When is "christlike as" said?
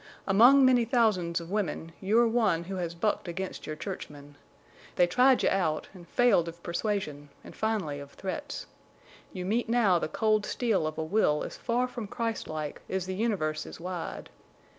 12.07-13.05